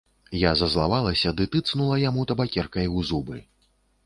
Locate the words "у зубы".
2.97-3.37